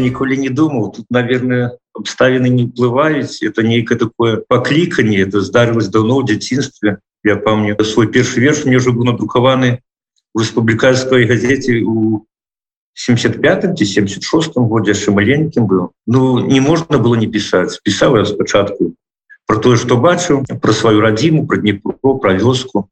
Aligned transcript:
я 0.00 0.06
ніколі 0.08 0.40
не 0.40 0.48
думаў 0.48 0.92
тут 0.96 1.06
наверное 1.10 1.76
обставины 1.92 2.48
не 2.48 2.64
уплываюць 2.64 3.44
это 3.44 3.62
нейкое 3.62 3.98
такое 3.98 4.40
покліканне 4.48 5.20
это 5.20 5.44
здарылось 5.44 5.92
давно 5.92 6.20
в 6.20 6.24
дзяцінстве 6.24 6.98
я 7.22 7.36
помню 7.36 7.76
свой 7.84 8.08
першы 8.08 8.40
верш. 8.40 8.64
Мне 8.64 8.78
уже 8.78 8.92
был 8.92 9.04
надрукаваны 9.04 9.82
в 10.32 10.40
республиканской 10.40 11.26
газете 11.26 11.82
у 11.84 12.24
75 12.94 13.78
ці 13.78 13.84
76 13.84 14.56
годзе 14.56 14.92
яшчэ 14.96 15.12
маленькім 15.12 15.66
быў 15.68 15.90
ну 16.06 16.40
не 16.40 16.60
можна 16.60 16.98
было 16.98 17.14
не 17.14 17.28
пісаць 17.28 17.78
пісаў 17.84 18.16
я 18.18 18.24
спачатку 18.24 18.94
про 19.46 19.56
тое 19.56 19.76
что 19.76 19.96
бачыў 19.96 20.44
про 20.48 20.72
сваю 20.72 21.00
радзіму 21.00 21.46
про 21.46 21.60
днепро 21.60 22.16
про 22.18 22.34
вёску 22.34 22.88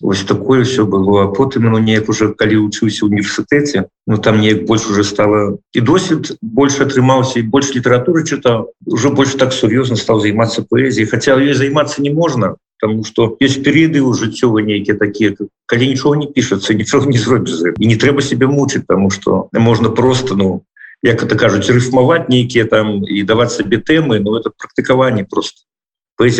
Вось 0.00 0.24
такое 0.24 0.64
все 0.64 0.86
было. 0.86 1.24
А 1.24 1.28
потым 1.28 1.70
ну 1.70 1.78
неяк 1.78 2.08
уже 2.08 2.32
калі 2.32 2.56
вучыўся 2.56 3.04
універсітэце 3.06 3.88
Ну 4.06 4.16
там 4.18 4.40
неяк 4.40 4.64
больш 4.66 4.88
уже 4.90 5.04
стало 5.04 5.58
і 5.72 5.80
досвед 5.80 6.36
больше 6.40 6.84
атрымаўся 6.84 7.40
і 7.40 7.42
больш 7.42 7.74
літаратуры 7.74 8.24
чытаў 8.24 8.72
уже 8.86 9.10
больш 9.10 9.34
так 9.34 9.52
сур'ёзна 9.52 9.96
стал 9.96 10.20
займацца 10.20 10.64
паэзіяй. 10.64 11.06
Хотя 11.06 11.36
ей 11.36 11.54
займацца 11.54 12.02
не 12.02 12.10
можна 12.10 12.56
потому 12.80 13.04
что 13.04 13.36
есть 13.40 13.62
перыяды 13.62 14.00
у 14.00 14.12
жыццёва 14.14 14.64
нейкія 14.64 14.96
такія 14.96 15.36
калі 15.66 15.88
нічого 15.88 16.16
не 16.16 16.26
пішацца 16.26 16.74
нічого 16.80 17.06
не 17.06 17.18
зробіш 17.18 17.76
і 17.78 17.86
не 17.86 17.96
трэба 17.96 18.22
себе 18.22 18.46
мучыць 18.46 18.84
тому 18.88 19.10
что 19.10 19.48
можно 19.52 19.90
просто 19.90 20.34
ну 20.34 20.62
як 21.02 21.22
это 21.22 21.36
кажуць 21.36 21.68
рыфмаваць 21.70 22.28
нейкія 22.28 22.64
там 22.64 23.04
і 23.04 23.22
даваць 23.22 23.52
сабе 23.52 23.76
тэмы 23.78 24.20
но 24.20 24.38
это 24.38 24.50
практыкаванне 24.50 25.24
просто 25.24 25.68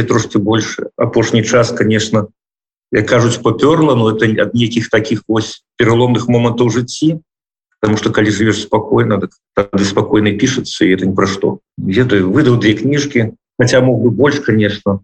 трошки 0.09 0.39
больше 0.39 0.91
апошні 0.97 1.45
час 1.45 1.73
конечно 1.73 2.29
як 2.93 3.07
кажуць 3.07 3.43
папёрла 3.43 3.95
но 3.95 4.11
это 4.11 4.27
ад 4.43 4.55
нейкіх 4.55 4.91
таких 4.91 5.23
вось 5.29 5.63
пераломных 5.79 6.29
момантаў 6.29 6.71
жыцці 6.71 7.21
потому 7.81 7.97
что 7.97 8.11
калі 8.11 8.31
живешь 8.31 8.63
спокойно 8.63 9.21
тады 9.55 9.85
спокойно 9.85 10.37
пишется 10.39 10.85
и 10.85 10.91
это 10.91 11.07
не 11.07 11.15
про 11.15 11.27
что. 11.27 11.61
Ведаю 11.79 12.31
выдал 12.31 12.59
две 12.59 12.75
книжки 12.75 13.35
хотя 13.59 13.81
мог 13.81 14.03
бы 14.03 14.11
больше 14.11 14.43
конечно. 14.43 15.01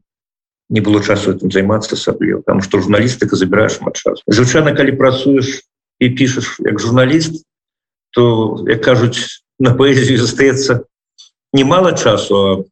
Не 0.69 0.81
было 0.81 1.03
часу 1.03 1.33
этим 1.33 1.51
займацца 1.51 1.95
асабліва 1.95 2.43
там 2.43 2.61
что 2.61 2.81
журналістыка 2.81 3.37
забираешь 3.37 3.78
шмат 3.78 3.95
час 3.95 4.23
звычайно 4.27 4.75
калі 4.75 4.93
працуеш 4.93 5.62
і 6.00 6.11
пишешь 6.11 6.59
як 6.61 6.81
журналіст 6.81 7.47
то 8.11 8.65
як 8.67 8.83
кажуць 8.83 9.47
на 9.59 9.75
поэзію 9.78 10.19
застаецца 10.19 10.84
немало 11.53 11.93
часу 11.93 12.67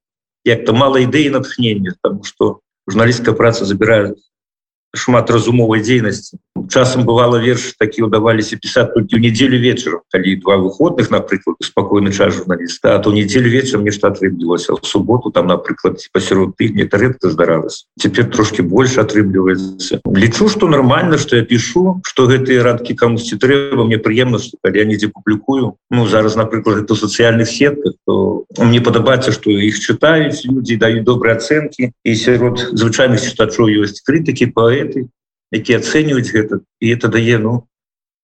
як-то 0.45 0.75
мало 0.75 0.99
ідэі 0.99 1.31
натхнення 1.31 1.95
потому 2.03 2.25
что 2.25 2.61
журналістская 2.89 3.34
праца 3.34 3.65
забирает 3.65 4.19
шмат 4.95 5.31
разумовай 5.31 5.83
дзейнасці 5.83 6.39
часам 6.70 7.05
бывало 7.05 7.39
верш 7.39 7.75
такі 7.78 8.06
удаваліся 8.06 8.56
пісаць 8.56 8.95
толькі 8.95 9.19
ў 9.19 9.20
недзелю 9.27 9.59
вечарам 9.59 10.00
калі 10.11 10.37
два 10.41 10.56
выходных 10.56 11.11
напрыклад 11.11 11.59
спакойны 11.61 12.12
час 12.14 12.34
журналіста 12.39 12.95
а 12.95 12.98
то 12.98 13.12
недзелю 13.12 13.50
вечарам 13.50 13.84
нешта 13.84 14.09
атрымлівалася 14.09 14.78
в 14.78 14.87
суботу 14.87 15.31
там 15.31 15.47
напрыклад 15.50 15.98
пасярод 16.12 16.56
тыдня 16.56 16.84
это 16.87 16.98
редко 16.98 17.31
здаралось 17.31 17.87
цяпер 17.98 18.31
трошки 18.31 18.62
больше 18.62 19.00
атрымліваецца 19.03 20.00
лічу 20.15 20.48
что 20.48 20.69
нормально 20.69 21.19
что 21.19 21.37
я 21.37 21.45
пишу 21.45 22.00
что 22.06 22.27
гэтыя 22.31 22.62
радкі 22.62 22.95
камусьці 22.95 23.37
трэба 23.37 23.84
мне 23.84 23.98
прыемна 23.98 24.39
что 24.39 24.56
калі 24.62 24.78
я 24.78 24.84
недзе 24.84 25.09
публікую 25.09 25.75
ну 25.91 26.06
зараз 26.06 26.37
напрыклад 26.37 26.84
это 26.84 26.95
сацыяльных 26.95 27.50
сетках 27.50 27.95
то 28.06 28.45
мне 28.59 28.81
падабаецца 28.81 29.33
что 29.33 29.50
іх 29.50 29.78
чытаюць 29.83 30.47
люди 30.47 30.78
даюць 30.78 31.05
добрыя 31.05 31.37
ацэнкі 31.37 31.91
і 31.92 32.12
сярод 32.15 32.62
звычайных 32.72 33.20
чытачоў 33.20 33.69
ёсць 33.83 34.00
крытыкі 34.06 34.55
паэты 34.85 35.09
які 35.55 35.79
ацэньваюць 35.79 36.33
гэта 36.35 36.61
і 36.81 36.87
это 36.91 37.09
дае 37.09 37.39
ну 37.39 37.67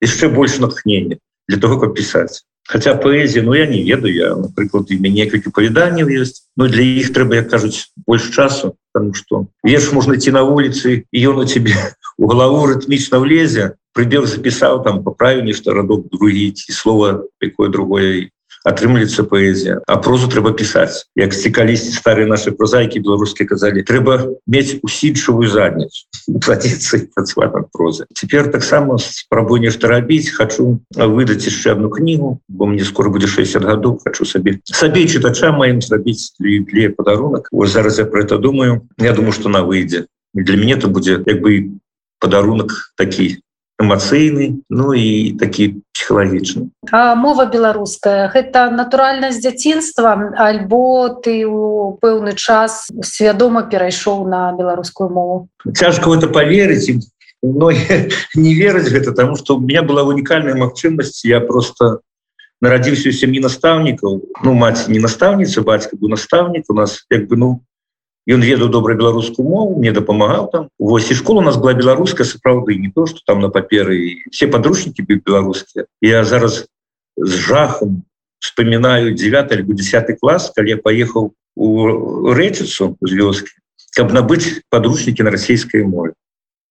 яшчэ 0.02 0.28
больш 0.28 0.58
натхнення 0.58 1.18
для 1.48 1.58
того 1.58 1.80
каб 1.80 1.94
пісаць 1.94 2.42
хотя 2.66 2.94
паэзія 2.94 3.42
Ну 3.42 3.54
я 3.54 3.66
не 3.66 3.82
ведаю 3.82 4.14
я 4.14 4.34
напрыклад 4.36 4.90
і 4.90 4.98
мяне 4.98 5.24
некалькі 5.24 5.50
павяданняў 5.50 6.10
ёсць 6.10 6.44
но 6.56 6.68
для 6.68 6.82
іх 6.82 7.12
трэба 7.12 7.40
як 7.40 7.50
кажуць 7.50 7.90
больш 8.06 8.30
часу 8.34 8.74
потому 8.92 9.14
что 9.14 9.46
верш 9.62 9.92
можна 9.92 10.16
ці 10.16 10.30
на 10.32 10.42
вуліцы 10.42 11.06
і 11.10 11.18
ён 11.28 11.44
у 11.44 11.46
тебе 11.46 11.76
у 12.18 12.26
галаву 12.26 12.66
рытмічна 12.66 13.22
влезе 13.22 13.76
прыбег 13.94 14.26
запісаў 14.26 14.84
там 14.84 15.02
паправіў 15.04 15.46
нешта 15.46 15.74
радок 15.74 16.10
другі 16.10 16.50
ці 16.52 16.72
слова 16.72 17.24
якое 17.40 17.70
другое 17.70 18.30
атрымліваецца 18.64 19.24
паэзія. 19.24 19.80
А 19.86 19.96
прозу 19.96 20.28
трэба 20.28 20.52
пісаць. 20.52 21.08
Як 21.16 21.32
цікалісці 21.32 21.96
старыя 21.96 22.26
наши 22.28 22.52
прозайкі 22.52 23.00
беларускія 23.00 23.48
казалі 23.48 23.82
трэба 23.82 24.36
мець 24.46 24.78
усідчавую 24.82 25.48
задніцу. 25.48 26.06
Прозы 27.72 28.04
цяпер 28.14 28.50
таксама 28.50 28.98
спрабую 28.98 29.60
нешта 29.60 29.88
рабіць. 29.88 30.30
Хочу 30.30 30.80
выдаць 30.92 31.46
яшчэ 31.46 31.72
одну 31.72 31.90
кнігу 31.90 32.40
бо 32.48 32.66
мне 32.66 32.84
скоро 32.84 33.10
будзе 33.10 33.26
60 33.26 33.64
гадоў. 33.64 34.00
Хочу 34.04 34.24
сабе 34.24 34.60
сабе 34.64 35.06
чытача 35.06 35.52
маім 35.52 35.80
зрабіць 35.82 36.36
для 36.38 36.90
падарунак. 36.90 37.48
Вот 37.52 37.68
зараз 37.68 37.98
я 37.98 38.04
про 38.04 38.22
это 38.22 38.38
думаю. 38.38 38.88
Я 38.98 39.12
думаю 39.12 39.32
что 39.32 39.48
на 39.48 39.62
выйдзе. 39.62 40.06
Для 40.34 40.56
мяне 40.56 40.76
то 40.76 40.88
будзе 40.88 41.22
як 41.26 41.40
бы 41.40 41.80
падарунак 42.18 42.92
такі 42.96 43.40
эмацыйны 43.80 44.60
ну 44.68 44.92
і 44.92 45.36
такі 45.40 45.80
псіхалагічны. 45.96 46.68
Мова 46.92 47.46
беларуская 47.48 48.28
гэта 48.28 48.68
натуральна 48.70 49.32
з 49.32 49.40
дзяцінства 49.40 50.36
альбо 50.36 51.08
ты 51.24 51.48
у 51.48 51.96
пэўны 52.00 52.36
час 52.36 52.92
свядома 53.02 53.64
перайшоў 53.64 54.28
на 54.28 54.52
беларускую 54.52 55.08
мову? 55.08 55.48
Цяжка 55.72 56.12
это 56.12 56.28
поверыць 56.28 57.00
но 57.42 57.70
не 58.34 58.54
верыць 58.54 58.92
гэта 58.92 59.12
тому 59.12 59.36
что 59.36 59.56
у 59.56 59.60
меня 59.60 59.82
была 59.82 60.02
унікальная 60.02 60.54
магчымасць 60.54 61.24
я 61.24 61.40
просто 61.40 62.00
нарадзіўся 62.60 63.08
у 63.08 63.16
сям'і 63.16 63.40
настаўнікаў. 63.40 64.20
Ну 64.44 64.52
маці 64.54 64.92
не 64.92 65.00
настаўніца 65.00 65.64
бацька 65.64 65.96
быў 65.96 66.12
настаўнік 66.12 66.68
у 66.68 66.74
нас 66.76 67.06
як 67.08 67.26
бы 67.28 67.36
ну 67.36 67.64
ён 68.28 68.42
ведаў 68.44 68.68
добра 68.68 68.94
беларускую 68.94 69.46
мову 69.48 69.78
мне 69.78 69.92
дапамагаў 69.92 70.50
там. 70.52 70.68
Восьось 70.78 71.12
і 71.12 71.20
школа 71.20 71.40
у 71.40 71.46
нас 71.46 71.56
была 71.56 71.72
беларуская 71.74 72.26
сапраўды 72.26 72.76
не 72.76 72.90
то 72.90 73.06
что 73.06 73.20
там 73.26 73.40
на 73.40 73.48
паперы 73.48 74.20
все 74.30 74.46
подручнікі 74.46 75.02
беларускія 75.02 75.86
я 76.00 76.24
зараз 76.24 76.66
з 77.16 77.32
жахом 77.32 78.04
вспоминаю 78.38 79.14
9 79.14 79.52
альбо 79.52 79.72
10 79.72 80.18
класс 80.20 80.52
калі 80.56 80.70
я 80.70 80.76
поехал 80.76 81.32
у 81.56 82.32
рэчыцу 82.32 82.96
з 83.00 83.12
вёскі 83.12 83.52
каб 83.96 84.12
набыць 84.14 84.62
подручнікі 84.70 85.26
на 85.26 85.30
расійскай 85.34 85.82
мове. 85.84 86.14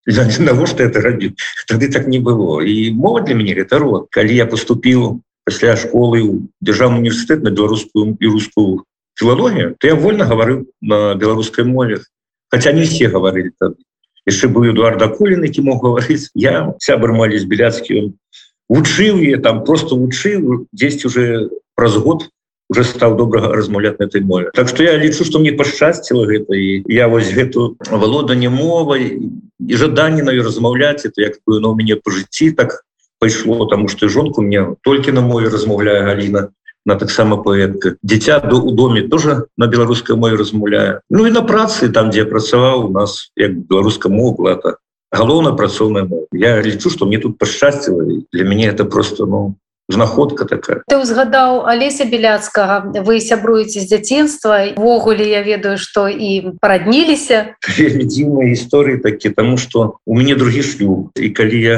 Навошта 0.07 0.83
это 0.83 1.01
рабіць 1.01 1.37
тады 1.67 1.91
так 1.91 2.07
не 2.07 2.19
было. 2.19 2.63
І 2.63 2.91
мова 2.93 3.21
для 3.21 3.35
мяне 3.35 3.53
это 3.53 3.79
род. 3.79 4.07
Калі 4.11 4.35
я 4.35 4.45
поступіў 4.45 5.21
пасля 5.45 5.75
школы 5.75 6.47
дзяржаўны 6.63 7.03
універсітэт 7.03 7.43
на 7.43 7.51
беларускую 7.51 8.15
і 8.19 8.25
рускую 8.27 8.83
філалогію 9.19 9.75
то 9.77 9.87
я 9.87 9.95
вольно 9.95 10.25
гаварыў 10.25 10.65
на 10.81 11.15
беларускай 11.15 11.65
мове. 11.65 11.99
Хотя 12.49 12.71
не 12.71 12.83
все 12.83 13.11
гаварылі 13.11 13.51
там 13.59 13.75
яшчэ 14.25 14.47
быў 14.47 14.71
эдуард 14.71 15.01
акулін 15.03 15.43
які 15.43 15.61
мог 15.67 15.83
гаварыць 15.83 16.31
я 16.35 16.73
сябр 16.79 17.11
молись 17.11 17.43
беляцкі 17.43 18.15
вучыў 18.69 19.19
я 19.19 19.37
там 19.37 19.63
просто 19.63 19.95
вучыў 19.95 20.67
10 20.71 21.05
уже 21.05 21.49
праз 21.75 21.97
год 21.97 22.29
уже 22.69 22.83
стаў 22.85 23.17
добрага 23.17 23.51
размаўляць 23.51 23.97
на 23.99 24.05
этой 24.05 24.21
мове. 24.21 24.51
Так 24.53 24.69
что 24.69 24.83
я 24.83 24.97
лічу 24.97 25.25
что 25.25 25.39
мне 25.39 25.51
пашчасціла 25.51 26.25
гэта 26.25 26.55
і 26.55 26.83
я 26.87 27.07
вось 27.07 27.33
гэту 27.33 27.75
валоданне 27.91 28.49
мовай 28.49 29.19
і 29.59 29.75
жаданне 29.75 30.23
на 30.23 30.31
размаўляць 30.31 31.05
это 31.05 31.21
як 31.21 31.41
бы 31.45 31.59
но 31.59 31.73
мяне 31.75 31.95
по 31.95 32.11
жыцці 32.11 32.51
так 32.51 32.85
пайшло 33.19 33.65
тому 33.65 33.87
что 33.87 34.07
жонку 34.07 34.41
мне 34.41 34.75
толькі 34.81 35.11
на 35.11 35.21
мове 35.21 35.49
размаўляю 35.49 36.05
Галіна 36.05 36.49
на 36.89 36.97
таксама 36.97 37.37
паэтка 37.45 37.95
дзіця 38.01 38.41
до 38.41 38.57
у 38.57 38.73
доме 38.73 39.05
тоже 39.05 39.45
на 39.57 39.69
беларускай 39.69 40.17
мове 40.17 40.41
размаўляе 40.41 40.99
Ну 41.09 41.29
і 41.29 41.31
на 41.31 41.45
працы 41.45 41.93
там 41.93 42.09
дзе 42.09 42.25
працаваў 42.25 42.89
у 42.89 42.91
нас 42.91 43.31
як 43.37 43.55
беларуска 43.69 44.09
могла 44.09 44.57
то 44.57 44.77
галоўна 45.13 45.53
працоўная 45.53 46.09
я 46.33 46.59
лічу 46.61 46.89
что 46.89 47.05
мне 47.05 47.21
тут 47.21 47.37
пашчасціла 47.37 48.03
для 48.33 48.43
мяне 48.43 48.67
это 48.67 48.85
просто 48.85 49.25
ну 49.25 49.55
знаходка 49.89 50.45
такая. 50.45 50.83
Ты 50.87 50.97
узгадаў 51.01 51.65
алеся 51.65 52.05
беляцкага 52.05 52.93
вы 53.03 53.19
сябруеце 53.19 53.81
з 53.81 53.89
дзяцінствавогуле 53.89 55.25
я 55.25 55.41
ведаю 55.41 55.77
что 55.81 56.07
і 56.07 56.53
парадніліся. 56.61 57.57
Дзіўныя 57.65 58.53
гісторыі 58.53 59.01
такі 59.01 59.33
тому 59.33 59.57
что 59.57 59.97
у 60.05 60.13
мяне 60.15 60.35
другі 60.35 60.61
шлюб. 60.61 61.09
І 61.17 61.29
калі 61.33 61.57
я 61.61 61.77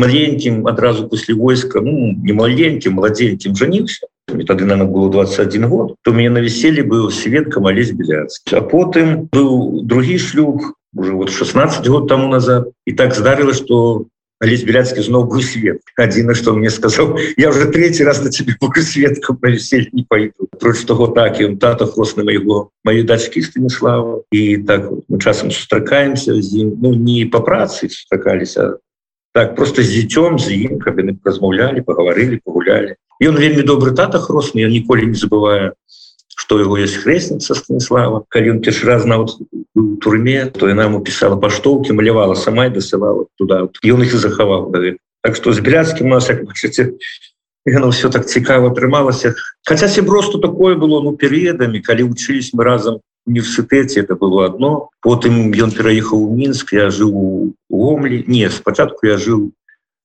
маленьким 0.00 0.66
адразу 0.66 1.08
после 1.08 1.34
войска 1.34 1.80
ну 1.80 2.12
не 2.26 2.32
маленьким 2.32 2.94
младеньким 2.94 3.54
жанился 3.54 4.06
мне 4.34 4.44
тады 4.44 4.64
наверное 4.64 4.90
было 4.90 5.10
21 5.10 5.68
год. 5.68 5.96
То 6.02 6.12
мне 6.12 6.30
на 6.30 6.38
веселье 6.38 6.82
был 6.82 7.10
сведкам 7.10 7.66
олесь 7.66 7.92
беляцкий 7.92 8.56
а 8.56 8.60
потым 8.60 9.28
был 9.32 9.82
другі 9.82 10.18
шлюб 10.18 10.62
уже 10.94 11.12
вот 11.12 11.30
16 11.30 11.86
год 11.88 12.08
тому 12.08 12.28
назад. 12.28 12.68
И 12.84 12.92
так 12.92 13.14
здарило 13.14 13.54
что 13.54 14.06
олесь 14.40 14.64
беляцкий 14.64 15.02
зноў 15.02 15.24
был 15.24 15.42
свет. 15.42 15.80
Один 15.96 16.34
что 16.34 16.52
мне 16.54 16.70
сказал 16.70 17.18
я 17.36 17.50
уже 17.50 17.66
третий 17.66 18.04
раз 18.04 18.22
на 18.22 18.30
тебе 18.30 18.54
светку 18.82 19.34
по 19.34 19.46
веселье 19.46 19.88
не 19.92 20.04
пойду 20.04 20.48
против 20.58 20.84
того 20.86 21.06
так 21.08 21.40
он 21.40 21.58
тата 21.58 21.86
хвост 21.86 22.16
на 22.16 22.24
моего 22.24 22.70
моей 22.84 23.02
дачки 23.02 23.40
станислава. 23.42 24.22
И 24.32 24.56
так 24.58 24.90
вот, 24.90 25.04
мы 25.08 25.20
часам 25.20 25.50
сустракаемся 25.50 26.32
ну 26.32 26.94
не 26.94 27.24
по 27.24 27.40
працы 27.40 27.88
сустракались 27.88 28.56
а 28.56 28.78
так 29.32 29.56
просто 29.56 29.82
з 29.82 29.90
дзіцём 29.90 30.38
з 30.38 30.52
ім 30.66 30.78
каб 30.78 30.98
яны 30.98 31.16
размаўлялі 31.24 31.86
пагаварылі 31.86 32.40
пагулялі 32.44 32.96
ён 33.22 33.36
вельмі 33.36 33.62
добры 33.62 33.94
тата 33.94 34.18
хросны 34.18 34.66
я 34.66 34.68
ніколі 34.68 35.06
не 35.06 35.18
забываю 35.18 35.72
что 36.36 36.58
его 36.58 36.76
есть 36.78 36.96
хрестница 36.96 37.54
станислава 37.54 38.24
калі 38.28 38.50
он 38.50 38.60
першы 38.60 38.86
раз 38.86 39.04
на 39.04 39.26
турме 40.00 40.46
то 40.46 40.68
яна 40.68 40.90
ему 40.90 41.00
писала 41.00 41.36
паштоўки 41.36 41.92
малявала 41.92 42.34
сама 42.34 42.66
и 42.66 42.70
дасылала 42.70 43.26
туда 43.36 43.68
их 44.02 44.14
и 44.14 44.16
захавал 44.16 44.72
так 45.22 45.36
что 45.36 45.52
с 45.52 45.60
як 45.60 46.44
бачыце 46.44 46.94
яно 47.64 47.90
все 47.90 48.08
так 48.08 48.26
цікава 48.26 48.70
атрымалася 48.70 49.34
хотя 49.68 49.88
сяброство 49.88 50.40
такое 50.40 50.74
было 50.74 51.02
ну 51.02 51.16
перыядамі 51.16 51.80
калі 51.80 52.10
учились 52.10 52.52
мы 52.54 52.64
разом 52.64 53.00
універсітэце 53.26 54.00
это 54.00 54.16
было 54.16 54.46
одно. 54.46 54.90
Потым 55.02 55.52
ён 55.52 55.70
пераехаў 55.70 56.18
у 56.18 56.36
мінск 56.36 56.72
я 56.72 56.90
жыў 56.90 57.12
у 57.14 57.52
омлі 57.70 58.24
не 58.26 58.48
спачатку 58.50 59.06
я 59.06 59.16
жыў 59.16 59.52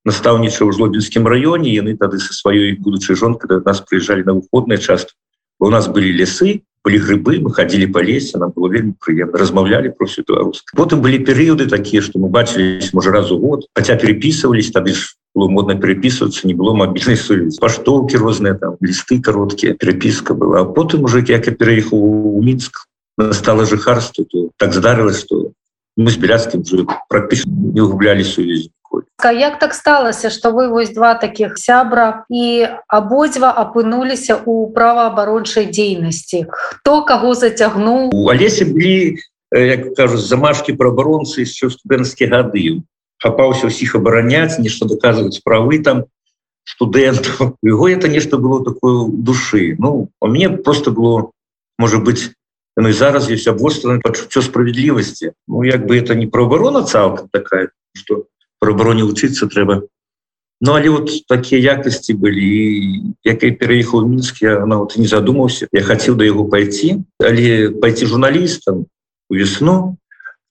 настаўнічаў 0.05 0.69
у 0.69 0.71
жлобінскім 0.71 1.25
раёне 1.27 1.73
яны 1.73 1.97
тады 1.97 2.21
са 2.21 2.33
сваёй 2.33 2.77
будучай 2.77 3.17
жонкай 3.17 3.49
да 3.49 3.59
нас 3.65 3.81
прыязджалі 3.81 4.23
на 4.23 4.37
выходныя 4.39 4.77
часткі 4.77 5.17
у 5.59 5.69
нас 5.69 5.87
были 5.87 6.13
лесы 6.13 6.61
были 6.85 6.99
грибы 7.01 7.39
мы 7.41 7.51
ходили 7.51 7.85
по 7.89 7.99
лесе 7.99 8.37
нам 8.37 8.53
было 8.55 8.69
вельмі 8.69 8.93
прыемна 9.01 9.37
размаўлялі 9.41 9.89
про 9.97 10.05
всю 10.05 10.21
беларуску 10.21 10.77
потым 10.77 11.01
были 11.01 11.17
перыяды 11.17 11.65
такие 11.65 12.01
что 12.01 12.19
мы 12.19 12.29
бачились 12.29 12.93
можа 12.93 13.11
разу 13.11 13.39
год 13.39 13.65
хотя 13.73 13.97
переписывались 13.97 14.71
тады 14.71 14.93
ж 14.93 15.17
было 15.33 15.49
модно 15.49 15.75
переписываться 15.75 16.47
не 16.47 16.53
было 16.53 16.73
мобильной 16.73 17.17
сувязь 17.17 17.57
паштоўки 17.57 18.15
розныя 18.15 18.53
там 18.53 18.77
листы 18.79 19.21
короткие 19.21 19.73
переписка 19.73 20.33
была. 20.33 20.63
Потым 20.63 21.03
уже 21.03 21.19
як 21.27 21.47
я 21.47 21.53
переехал 21.53 21.97
у 21.97 22.41
мінск 22.41 22.87
стало 23.31 23.65
жыхарство 23.65 24.25
то 24.25 24.49
так 24.57 24.73
здарылось 24.73 25.19
что 25.19 25.51
мы 25.97 26.11
с 26.11 26.17
беляцким 26.17 26.63
практически 27.07 27.49
не 27.49 27.81
углубляли 27.81 28.23
сувязь 28.23 28.69
як 29.23 29.59
так 29.59 29.73
сталася 29.73 30.29
что 30.29 30.51
вы 30.51 30.69
вось 30.69 30.89
два 30.89 31.15
таких 31.15 31.57
сябра 31.57 32.25
і 32.29 32.67
абодва 32.87 33.51
апынуліся 33.51 34.39
у 34.45 34.69
праваабарончай 34.71 35.65
дзейнасці 35.65 36.45
хто 36.49 37.03
каго 37.03 37.33
зацягнуў 37.33 38.11
у 38.13 38.29
алесе 38.29 38.65
былі 38.65 39.17
як 39.51 39.95
кажу 39.95 40.17
замашки 40.17 40.73
праабаронцы 40.73 41.41
еще 41.41 41.69
студэнцкія 41.69 42.29
гады. 42.29 42.83
Хапаўся 43.23 43.71
ўсіх 43.71 43.95
абараняць 43.95 44.59
нешта 44.59 44.85
доказваць 44.85 45.39
правы 45.39 45.79
там 45.79 46.05
студэнтаў 46.67 47.55
его 47.63 47.87
это 47.87 48.09
нешта 48.09 48.37
было 48.37 48.63
такое 48.63 49.07
души 49.07 49.75
ну 49.79 50.09
у 50.19 50.27
мне 50.27 50.49
просто 50.49 50.91
было 50.91 51.31
может 51.77 52.03
быть 52.03 52.35
ну, 52.77 52.91
зараз 52.91 53.29
есть 53.29 53.47
абвостранное 53.47 54.01
пачуццё 54.01 54.41
справядлівасці 54.41 55.31
ну 55.47 55.63
як 55.63 55.87
бы 55.87 55.97
это 55.97 56.15
не 56.15 56.27
праабарона 56.27 56.83
цалкам 56.83 57.29
такая 57.31 57.69
что 57.93 58.25
про 58.59 58.73
броне 58.73 59.03
вучыцца 59.03 59.47
трэба 59.47 59.87
Ну 60.61 60.71
але 60.73 60.89
вот 60.89 61.11
такія 61.27 61.75
якасці 61.75 62.15
былі 62.15 63.15
якай 63.27 63.51
пераехаў 63.59 64.07
мінск 64.07 64.41
я 64.41 64.63
она 64.63 64.77
вот 64.77 64.95
не 64.95 65.07
задумаўся 65.07 65.67
я 65.71 65.83
хацеў 65.83 66.15
да 66.15 66.23
яго 66.25 66.47
пойти 66.47 67.03
але 67.19 67.69
пойти 67.69 68.05
журналістам 68.05 68.87
у 69.29 69.35
весну. 69.35 69.97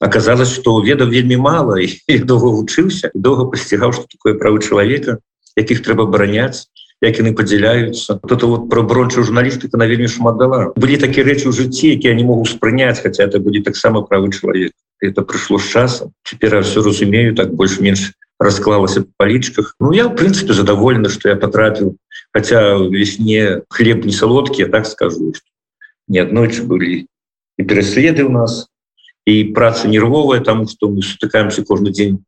Оказалось 0.00 0.52
что 0.52 0.80
ведаў 0.84 1.08
вельмі 1.08 1.36
мало 1.36 1.78
і 1.80 2.18
доўга 2.18 2.52
вучыўся 2.52 3.10
доўга 3.14 3.48
пасцігаў 3.48 3.92
что 3.96 4.04
такое 4.04 4.36
правы 4.36 4.60
чалавека 4.60 5.18
якіх 5.56 5.80
трэба 5.80 6.04
абараняць 6.04 6.68
як 7.06 7.18
яны 7.18 7.34
падзяляюцца. 7.34 8.18
Вот 8.22 8.32
это 8.32 8.46
вот 8.46 8.68
про 8.70 8.82
брончую 8.82 9.24
журналістыка 9.24 9.76
на 9.76 9.86
вельмі 9.86 10.08
шмат 10.08 10.38
дала 10.38 10.72
былі 10.76 10.96
такія 10.96 11.26
рэчы 11.26 11.48
ў 11.48 11.52
жыцці 11.52 11.94
які 11.94 12.14
не 12.14 12.24
могу 12.24 12.44
спрыняць 12.44 13.00
хотя 13.00 13.24
это 13.24 13.38
будзе 13.38 13.62
таксама 13.62 14.02
правы 14.02 14.32
чалавек 14.32 14.72
это 15.00 15.22
прыйшло 15.22 15.58
з 15.58 15.68
часам 15.68 16.12
теперь 16.24 16.54
я 16.54 16.60
все 16.60 16.82
разумею 16.82 17.34
так 17.34 17.54
больш-менш 17.54 18.12
расклалася 18.40 19.02
по 19.02 19.10
палічках 19.24 19.76
Ну 19.80 19.92
я 19.92 20.08
в 20.08 20.16
принципе 20.16 20.52
задоволены 20.52 21.08
что 21.08 21.28
я 21.28 21.36
потрапіў 21.36 21.96
хотя 22.32 22.76
весне 22.76 23.62
хлеб 23.68 24.04
не 24.04 24.12
салодкі 24.12 24.62
я 24.62 24.68
так 24.68 24.86
скажу 24.86 25.32
не 26.08 26.18
аднойчы 26.18 26.62
былі 26.64 27.06
і 27.58 27.62
пераследы 27.62 28.24
у 28.24 28.30
нас 28.30 28.66
і 29.26 29.44
праца 29.56 29.88
нервовая 29.88 30.40
тому 30.40 30.68
что 30.68 30.88
мы 30.88 31.02
сутыкаемся 31.02 31.64
кожны 31.64 31.90
дзень 31.90 32.24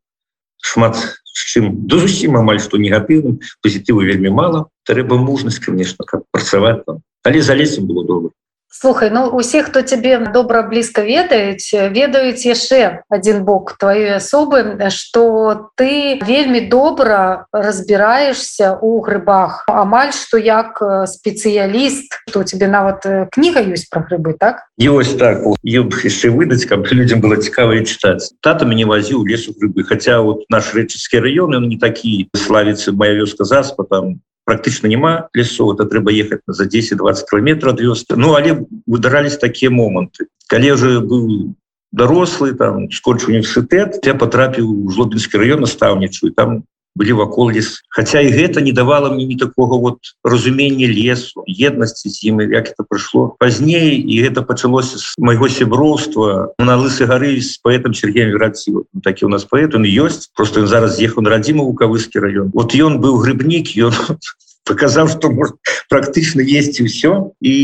шмат 0.62 0.96
чым 1.44 1.86
да 1.86 1.98
зусім 2.00 2.36
амаль 2.40 2.62
што 2.62 2.80
негатыўным 2.80 3.40
пазітыву 3.60 4.06
вельмі 4.06 4.30
мала. 4.30 4.66
Трэба 4.88 5.18
мужнасць 5.20 5.60
конечно 5.60 6.04
как 6.04 6.24
працаваць 6.30 6.84
там. 6.86 7.02
Але 7.24 7.42
за 7.42 7.54
лесем 7.54 7.86
было 7.86 8.06
добра 8.06 8.30
Слухай 8.68 9.10
ну 9.10 9.26
усе 9.28 9.62
хто 9.62 9.80
цябе 9.82 10.18
добра 10.18 10.62
блізка 10.62 11.02
ведаюць 11.02 11.70
ведаюць 11.72 12.44
яшчэ 12.44 13.06
один 13.08 13.44
бок 13.44 13.78
твоей 13.78 14.18
асобы 14.18 14.76
что 14.90 15.70
ты 15.76 16.18
вельмі 16.20 16.60
добра 16.60 17.46
разбіраешься 17.52 18.76
у 18.82 19.00
грыбах 19.00 19.64
амаль 19.70 20.12
что 20.12 20.36
як 20.36 20.82
спецыяліст 21.06 22.26
то 22.32 22.42
тебе 22.42 22.66
нават 22.66 23.06
кніга 23.30 23.62
ёсць 23.62 23.88
про 23.88 24.02
грыбы 24.02 24.34
так? 24.34 24.66
Ёсць 24.76 25.16
так. 25.16 25.46
Яшчэ 25.62 26.34
выдаць 26.34 26.66
каб 26.66 26.84
людям 26.90 27.22
было 27.22 27.40
цікава 27.40 27.80
читаць 27.86 28.34
тата 28.42 28.66
мяне 28.66 28.84
вазіў 28.84 29.24
лесу 29.24 29.54
грыбы 29.54 29.86
хотя 29.86 30.20
вот 30.20 30.44
наш 30.50 30.74
рэчыцкі 30.74 31.22
раён 31.22 31.54
он 31.54 31.68
не 31.70 31.78
такі 31.78 32.28
славіцца 32.34 32.92
моя 32.92 33.14
вёска 33.14 33.46
заспа 33.46 33.86
там 33.86 34.20
практычна 34.46 34.86
няма 34.86 35.28
лесу. 35.34 35.74
Это 35.74 35.84
трэба 35.84 36.14
ехаць 36.14 36.40
за 36.46 36.64
10-20 36.64 37.26
кіметров 37.28 37.74
ад 37.74 37.80
вёсты. 37.82 38.16
Ну 38.16 38.32
але 38.38 38.64
выдарались 38.86 39.36
такія 39.36 39.70
моманты. 39.70 40.30
Калі 40.46 40.72
уже 40.72 41.00
быў 41.02 41.52
дарослы 41.92 42.54
там 42.54 42.88
скончыў 42.94 43.34
універсітэт 43.34 44.06
я 44.06 44.14
потрапіў 44.14 44.70
у 44.70 44.90
жлобінскі 44.94 45.42
район 45.42 45.66
настаўнічаю 45.66 46.32
там 46.32 46.62
былі 46.96 47.12
вакол 47.20 47.52
лес. 47.52 47.84
Хаця 47.92 48.24
і 48.24 48.32
гэта 48.32 48.64
не 48.64 48.72
давала 48.72 49.12
мне 49.12 49.28
не 49.28 49.36
такого 49.36 49.78
вот 49.78 50.00
разумення 50.24 50.88
лесу 50.88 51.44
еднасці 51.44 52.08
з 52.08 52.24
ім 52.32 52.40
як 52.40 52.72
это 52.72 52.88
прыйшло 52.88 53.36
пазней. 53.38 54.00
І 54.00 54.24
гэта 54.24 54.40
пачалося 54.40 54.98
з 54.98 55.12
майго 55.20 55.48
сяброўства 55.52 56.56
на 56.58 56.74
лысы 56.80 57.04
гары 57.04 57.36
з 57.36 57.60
паэтам 57.60 57.92
Сергеем 57.92 58.32
вераці 58.32 58.88
такі 59.04 59.28
у 59.28 59.28
нас 59.28 59.44
паэт 59.44 59.76
он 59.76 59.84
ёсць 59.84 60.32
просто 60.32 60.64
ён 60.64 60.72
зараз 60.72 60.96
ехаў 60.96 61.22
на 61.22 61.30
радзіму 61.36 61.68
вукавыскі 61.68 62.18
раён. 62.18 62.50
Вот 62.56 62.72
ён 62.72 62.96
быў 63.04 63.20
грыбнік 63.20 63.76
ён 63.76 63.92
показаў 64.64 65.08
что 65.12 65.30
может 65.30 65.60
практычна 65.88 66.40
есть 66.40 66.80
ўсё 66.80 67.36
і 67.44 67.54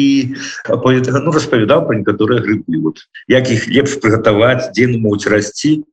ну, 0.68 1.32
распавядаў 1.32 1.88
про 1.88 1.96
некаторыя 1.96 2.44
грыбы 2.44 2.78
вот 2.84 3.08
як 3.26 3.48
іх 3.50 3.66
лепш 3.66 3.96
прыгатаваць 3.96 4.76
дзе 4.76 4.92
могуць 4.92 5.26
расці. 5.26 5.88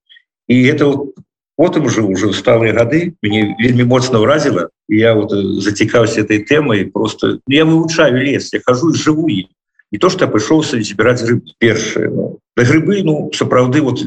І 0.50 0.66
это 0.66 0.86
вот, 0.86 1.14
потым 1.60 1.92
уже 1.92 2.02
уже 2.08 2.32
сталыя 2.32 2.72
гады 2.72 3.20
мне 3.22 3.54
вельмі 3.60 3.84
моцна 3.84 4.24
ўразіла 4.24 4.72
я 4.88 5.12
вот 5.12 5.36
зацікаўся 5.36 6.24
этой 6.24 6.40
темой 6.48 6.88
просто 6.88 7.44
я 7.52 7.68
вывучаю 7.68 8.16
лес 8.16 8.54
я 8.56 8.64
хожу 8.64 8.96
жыву 8.96 9.28
і 9.28 9.98
то 10.00 10.08
что 10.08 10.24
я 10.24 10.32
прыйшоўся 10.32 10.80
збіраць 10.80 11.20
грыб 11.20 11.52
першае 11.60 12.08
ну, 12.16 12.40
грыбы 12.56 13.04
ну 13.04 13.28
сапраўды 13.36 13.84
вот 13.84 14.00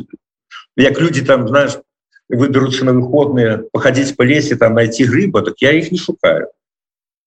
як 0.80 0.96
люди 0.96 1.20
там 1.20 1.46
знаешь 1.46 1.76
выберуцца 2.32 2.88
на 2.88 2.96
выходныя 2.96 3.68
паходить 3.70 4.16
по 4.16 4.22
лесе 4.22 4.56
там 4.56 4.72
найти 4.72 5.04
грыба 5.04 5.42
так 5.42 5.60
я 5.60 5.72
их 5.72 5.92
не 5.92 5.98
шукаю. 5.98 6.48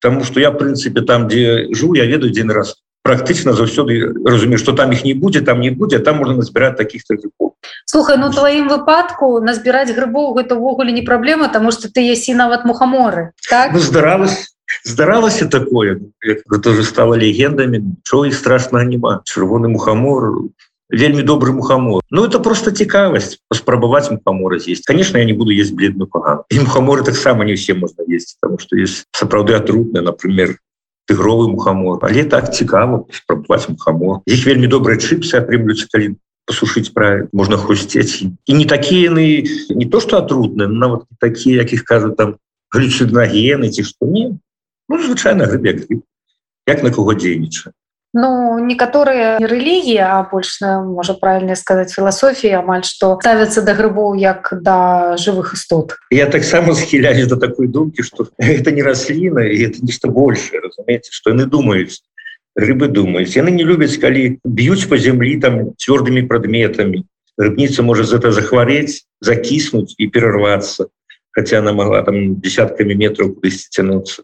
Таму 0.02 0.24
что 0.24 0.40
я 0.40 0.50
прынцыпе 0.52 1.02
там 1.02 1.28
дзе 1.28 1.70
жу 1.70 1.94
я 1.94 2.06
ведаю 2.06 2.34
дзень 2.34 2.50
раз 2.50 2.82
практычна 3.06 3.54
заўсёды 3.54 4.02
разумею 4.26 4.58
что 4.58 4.74
там 4.74 4.92
их 4.92 5.06
не 5.06 5.14
будзе 5.14 5.42
там 5.42 5.62
не 5.62 5.70
будзе 5.70 6.00
там 6.00 6.18
можно 6.18 6.42
назбіраць 6.42 6.76
таких 6.76 7.04
грибов. 7.08 7.54
Слухай 7.86 8.18
ну 8.18 8.32
твоим 8.34 8.68
выпадку 8.68 9.40
назбіраць 9.40 9.94
грыбоў 9.94 10.34
гэта 10.34 10.58
ўвогуле 10.58 10.92
не 10.92 11.06
праблема 11.06 11.48
тому 11.54 11.70
что 11.72 11.86
ты 11.88 12.02
есі 12.02 12.34
нават 12.34 12.66
мухаморы 12.66 13.32
так? 13.48 13.74
ну, 13.74 13.80
здаралось 13.80 14.58
здаралася 14.84 15.46
такое. 15.46 16.02
Тоже 16.64 16.84
стало 16.84 17.14
легендами. 17.14 17.96
Чого 18.04 18.26
их 18.26 18.34
страшного 18.34 18.82
няма 18.82 19.22
чырвоны 19.24 19.70
мухамор 19.70 20.50
вельмі 20.90 21.22
добрый 21.22 21.54
мухамор 21.54 22.02
Ну 22.10 22.26
это 22.26 22.40
просто 22.40 22.72
цікавасць 22.72 23.38
паспрабаваць 23.50 24.10
мухамора 24.10 24.58
з'есть 24.58 24.86
конечно 24.86 25.18
я 25.18 25.26
не 25.26 25.34
буду 25.34 25.52
есть 25.52 25.74
бледную 25.74 26.08
поган 26.08 26.42
і 26.50 26.60
мухаморы 26.60 27.04
таксама 27.04 27.46
не 27.46 27.54
все 27.54 27.74
можно 27.74 28.02
есть 28.08 28.38
потому 28.42 28.60
что 28.60 28.76
есть 28.76 29.06
сапраўды 29.12 29.54
атрутная 29.54 30.02
например 30.02 30.58
тыгровый 31.06 31.50
мухамор 31.50 32.00
але 32.02 32.24
так 32.26 32.54
цікава 32.54 33.06
спрабаваць 33.12 33.70
мухамор 33.70 34.22
іх 34.26 34.46
вельмі 34.46 34.68
добрыя 34.68 34.98
чыпсы 34.98 35.38
атрымлюцца 35.38 35.88
калі 35.92 36.16
посушить 36.46 36.94
правильно. 36.94 37.28
Можно 37.34 37.58
хрустеть 37.58 38.22
и 38.22 38.54
не 38.54 38.66
такие 38.66 39.04
яны 39.04 39.46
не 39.70 39.86
то 39.86 40.00
что 40.00 40.18
атрутные 40.18 40.68
нават 40.68 41.06
такие 41.20 41.58
якіх 41.58 41.84
кажут 41.84 42.18
там 42.18 42.38
глючидногены 42.72 43.70
ці 43.70 43.84
что 43.84 44.06
не 44.06 44.38
ну, 44.88 45.02
звычайно 45.02 45.46
грыбек 45.46 45.88
як 46.68 46.84
на 46.84 46.92
кого 46.92 47.14
дзейніча 47.14 47.72
Ну 48.16 48.56
некаторыя 48.64 49.36
рэлігіі 49.44 50.00
а 50.00 50.24
больш 50.32 50.64
можа 50.64 51.14
правильно 51.20 51.56
сказаць 51.60 51.92
філасофіі 51.92 52.64
амаль 52.64 52.88
што 52.88 53.20
ставяцца 53.20 53.60
да 53.60 53.76
грыбоў 53.76 54.16
як 54.16 54.56
да 54.64 55.20
жывых 55.20 55.52
істот 55.60 56.00
Я 56.16 56.32
таксама 56.32 56.76
схіляюсь 56.80 57.28
до 57.28 57.36
такой 57.36 57.68
думкі 57.68 58.08
что 58.08 58.32
это 58.40 58.72
не 58.72 58.88
расліна 58.88 59.44
і 59.44 59.68
это 59.68 59.84
нешта 59.84 60.08
больше 60.08 60.64
разумееце 60.64 61.12
что 61.12 61.36
яны 61.36 61.44
думаюць 61.44 62.00
рыбы 62.56 62.88
думаюць 62.88 63.36
яны 63.36 63.52
не 63.52 63.68
любяць 63.68 64.00
калі 64.00 64.40
б'юць 64.48 64.88
по 64.88 64.96
зямлі 64.96 65.36
там 65.44 65.76
цвёрдымі 65.76 66.24
прадметамі 66.32 67.04
рыбніца 67.36 67.84
можа 67.84 68.08
за 68.08 68.24
это 68.24 68.32
захварець 68.32 69.04
закіснуць 69.20 69.92
і 70.00 70.08
перарвацца 70.08 70.88
хотя 71.36 71.60
она 71.60 71.74
могла 71.74 72.02
там 72.02 72.40
десятками 72.40 72.96
метров 72.96 73.36
кудысьці 73.36 73.76
цянуцца 73.76 74.24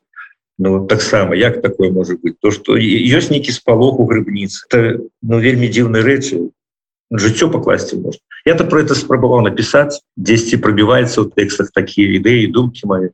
Ну 0.62 0.86
таксама 0.86 1.36
як 1.36 1.62
такое 1.62 1.89
может 1.89 2.22
быть? 2.22 2.39
То 2.39 2.51
что 2.51 2.77
ёсць 2.77 3.34
нейкі 3.34 3.50
спалох 3.50 3.98
у 3.98 4.06
грыбніцы 4.06 4.62
это 4.70 5.01
ну 5.25 5.41
вельмі 5.41 5.65
дзіўныя 5.65 6.06
рэчы 6.06 6.53
жыццё 7.10 7.50
пакласці 7.50 7.98
можно. 7.98 8.22
Я 8.46 8.53
то 8.53 8.70
про 8.70 8.86
это 8.86 8.94
спрабаваў 8.94 9.41
написать. 9.41 9.98
10 10.22 10.62
пробіваецца 10.62 11.25
ў 11.25 11.34
тэкстах 11.34 11.74
такія 11.74 12.13
ідэі 12.22 12.53
думкі 12.53 12.86
мои. 12.86 13.10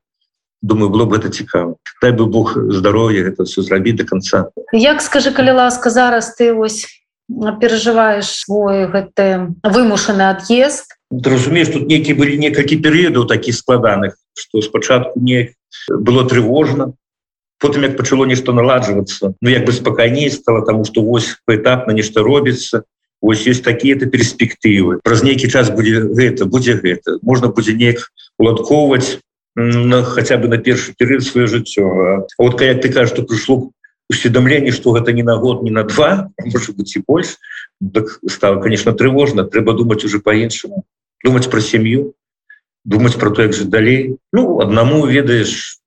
Думаю 0.62 0.92
было 0.92 1.08
бы 1.08 1.16
это 1.16 1.32
цікава 1.32 1.80
дай 2.02 2.12
бы 2.12 2.28
Бог 2.28 2.52
здоровья 2.68 3.24
это 3.24 3.48
все 3.48 3.64
зрабіць 3.64 3.96
до 3.96 4.04
конца. 4.04 4.52
Як 4.76 5.00
скажи 5.02 5.32
калі 5.32 5.56
ласка 5.56 5.90
зараз 5.90 6.36
ты 6.36 6.52
ось 6.52 6.84
перажываешь 7.64 8.28
свой 8.28 8.92
гэты 8.92 9.56
вымушаны 9.64 10.36
ад'езд? 10.36 11.00
Разумеешь 11.16 11.72
тут 11.72 11.88
нейкі 11.88 12.12
былі 12.12 12.36
некалькі 12.36 12.76
перыядаў 12.76 13.24
такіх 13.24 13.56
складаных 13.56 14.20
что 14.36 14.60
спачатку 14.60 15.16
не 15.16 15.56
было 15.88 16.28
трывожна 16.28 16.92
потым 17.60 17.84
як 17.84 17.98
пачало 17.98 18.26
нешта 18.26 18.54
наладжвацца 18.54 19.34
Ну 19.42 19.50
як 19.50 19.66
бы 19.66 19.72
спакайней 19.72 20.30
стало 20.32 20.66
тому 20.66 20.86
что 20.86 21.02
вось 21.02 21.38
поэтапна 21.46 21.92
нешта 21.92 22.22
робіцца 22.22 22.84
ось 23.22 23.48
есть 23.48 23.64
такие-то 23.64 24.06
перспектывы. 24.06 25.00
Праз 25.04 25.24
нейкі 25.24 25.50
час 25.50 25.70
будзе 25.70 26.02
гэта 26.02 26.46
будзе 26.46 26.78
гэта. 26.78 27.18
Можна 27.22 27.50
будзе 27.50 27.74
неяк 27.74 28.12
уладковаць 28.38 29.20
на 29.56 30.04
хотя 30.04 30.38
бы 30.38 30.48
на 30.48 30.58
першы 30.58 30.94
перыяд 30.98 31.24
свое 31.24 31.48
жыццё. 31.48 32.28
Вот 32.38 32.60
как 32.60 32.82
ты 32.82 32.90
кажешь 32.94 33.14
что 33.14 33.24
прышло 33.24 33.72
усведомленне 34.10 34.72
что 34.72 34.92
гэта 34.92 35.12
не 35.14 35.24
на 35.24 35.38
год 35.38 35.64
не 35.64 35.72
на 35.72 35.84
два 35.84 36.30
может 36.40 36.76
быть 36.78 36.96
и 36.96 37.04
больше 37.06 37.36
так 37.94 38.20
стало 38.30 38.62
конечно 38.62 38.94
тревожно 38.94 39.44
трэба 39.44 39.74
думать 39.74 40.06
уже 40.06 40.20
по-іншаму 40.20 40.86
думать 41.24 41.50
про 41.50 41.60
сям'ю 41.60 42.14
думать 42.86 43.16
про 43.16 43.32
то 43.32 43.42
як 43.42 43.54
же 43.54 43.66
далей. 43.66 44.18
Ну 44.32 44.62
одному 44.62 45.06
ведаешь 45.06 45.80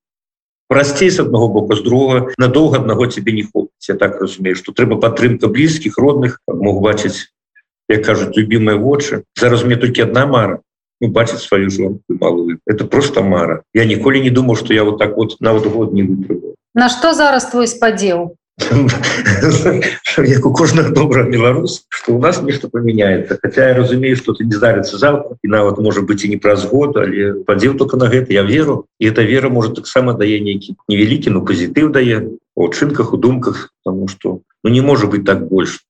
прасцей 0.70 1.10
с 1.10 1.18
одного 1.18 1.48
боку 1.48 1.74
з 1.74 1.82
другого 1.82 2.30
надолго 2.38 2.76
одного 2.76 3.06
тебе 3.06 3.32
не 3.32 3.42
хопіць. 3.42 3.88
Я 3.88 3.96
так 3.96 4.20
разумею 4.20 4.54
что 4.54 4.72
трэба 4.72 5.02
падтрымка 5.02 5.50
блізкіх 5.50 5.98
родных 5.98 6.38
мог 6.46 6.80
бачыць 6.80 7.34
як 7.90 8.06
кажуць 8.06 8.38
любимые 8.38 8.78
вочы. 8.78 9.24
Зараз 9.34 9.64
мне 9.64 9.76
только 9.76 10.02
одна 10.02 10.26
мара. 10.26 10.60
Ну, 11.00 11.08
бачыць 11.08 11.42
сваю 11.42 11.70
жонку 11.70 12.02
малую. 12.08 12.58
Это 12.66 12.86
просто 12.86 13.22
мара. 13.22 13.62
Я 13.74 13.84
ніколі 13.84 14.22
не 14.22 14.30
думаў 14.30 14.56
что 14.56 14.72
я 14.72 14.84
вот 14.84 14.98
так 14.98 15.16
вот 15.16 15.36
нават 15.40 15.66
год 15.66 15.92
не 15.92 16.04
вытрываю. 16.04 16.54
На 16.74 16.88
что 16.88 17.14
зараз 17.14 17.50
твой 17.50 17.66
спадзел 17.66 18.36
як 20.18 20.46
у 20.46 20.52
кожных 20.52 20.92
добра 20.92 21.24
беларус 21.24 21.84
что 21.88 22.14
у 22.14 22.20
нас 22.20 22.42
нешта 22.42 22.68
поменяется. 22.68 23.38
Хотя 23.42 23.68
я 23.68 23.74
разумею 23.74 24.16
что 24.16 24.32
ты 24.32 24.44
не 24.44 24.52
здарится 24.52 24.98
завтра 24.98 25.36
и 25.42 25.48
нават 25.48 25.78
может 25.78 26.06
быть 26.06 26.24
и 26.24 26.28
не 26.28 26.36
праз 26.36 26.66
год 26.68 26.96
але 26.96 27.44
подзел 27.44 27.74
только 27.74 27.96
на 27.96 28.06
гэта 28.06 28.32
я 28.32 28.42
веру 28.42 28.86
и 28.98 29.06
эта 29.06 29.22
вера 29.22 29.48
может 29.48 29.74
таксама 29.74 30.14
дае 30.14 30.40
нейкі 30.40 30.76
невялікі 30.88 31.30
но 31.30 31.44
позитыв 31.44 31.92
дае 31.92 32.30
о 32.54 32.68
чынках 32.68 33.12
у 33.12 33.16
думках 33.16 33.70
потому 33.84 34.08
что 34.08 34.40
ну 34.62 34.70
не 34.70 34.80
может 34.80 35.10
быть 35.10 35.24
так 35.24 35.48
больше. 35.48 35.80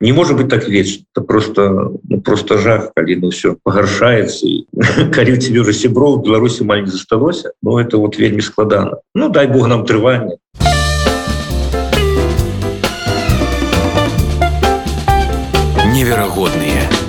Не 0.00 0.12
может 0.12 0.36
быть 0.36 0.48
так 0.48 0.68
вечна 0.68 1.04
это 1.14 1.24
просто 1.24 1.92
ну, 2.08 2.20
просто 2.20 2.58
жах 2.58 2.92
калі 2.94 3.16
ну 3.16 3.30
все 3.30 3.56
пагаршаецца 3.62 4.46
калі 5.14 5.38
тебе 5.38 5.60
уже 5.60 5.72
сяброў 5.72 6.22
беларусі 6.22 6.64
маль 6.64 6.82
не 6.84 6.90
засталося 6.90 7.52
но 7.62 7.80
это 7.80 7.96
вот 7.96 8.18
вельмі 8.18 8.42
складана 8.42 8.98
ну 9.14 9.28
дай 9.28 9.46
бог 9.46 9.68
нам 9.68 9.86
трывання 9.86 10.36
а 10.58 10.81
неверагодныя. 15.92 17.01